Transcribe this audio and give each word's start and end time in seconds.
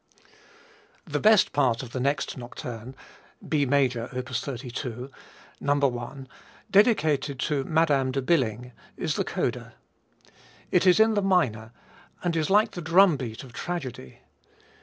The 1.05 1.19
best 1.19 1.51
part 1.51 1.83
of 1.83 1.91
the 1.91 1.99
next 1.99 2.35
nocturne, 2.35 2.95
B 3.47 3.67
major, 3.67 4.05
op. 4.17 4.29
32, 4.29 5.11
No. 5.59 5.99
I, 5.99 6.25
dedicated 6.71 7.39
to 7.41 7.63
Madame 7.65 8.09
de 8.09 8.19
Billing 8.23 8.71
is 8.97 9.13
the 9.13 9.23
coda. 9.23 9.75
It 10.71 10.87
is 10.87 10.99
in 10.99 11.13
the 11.13 11.21
minor 11.21 11.71
and 12.23 12.35
is 12.35 12.49
like 12.49 12.71
the 12.71 12.81
drum 12.81 13.15
beat 13.15 13.43
of 13.43 13.53
tragedy. 13.53 14.21